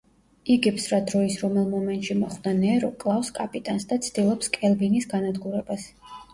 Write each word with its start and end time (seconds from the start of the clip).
იგებს 0.53 0.87
რა 0.93 0.99
დროის 1.11 1.35
რომელ 1.41 1.67
მომენტში 1.73 2.17
მოხვდა 2.23 2.55
ნერო 2.63 2.91
კლავს 3.05 3.31
კაპიტანს 3.37 3.87
და 3.95 4.01
ცდილობს 4.09 4.53
„კელვინის“ 4.59 5.11
განადგურებას. 5.17 5.91